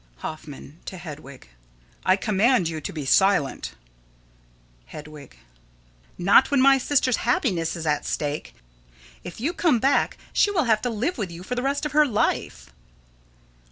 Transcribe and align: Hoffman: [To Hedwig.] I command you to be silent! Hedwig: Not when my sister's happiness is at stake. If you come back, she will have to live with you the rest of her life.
Hoffman: 0.25 0.79
[To 0.85 0.97
Hedwig.] 0.97 1.47
I 2.03 2.15
command 2.15 2.67
you 2.67 2.81
to 2.81 2.91
be 2.91 3.05
silent! 3.05 3.75
Hedwig: 4.87 5.37
Not 6.17 6.49
when 6.49 6.59
my 6.59 6.79
sister's 6.79 7.17
happiness 7.17 7.75
is 7.75 7.85
at 7.85 8.03
stake. 8.07 8.55
If 9.23 9.39
you 9.39 9.53
come 9.53 9.77
back, 9.77 10.17
she 10.33 10.49
will 10.49 10.63
have 10.63 10.81
to 10.81 10.89
live 10.89 11.19
with 11.19 11.29
you 11.31 11.43
the 11.43 11.61
rest 11.61 11.85
of 11.85 11.91
her 11.91 12.07
life. 12.07 12.73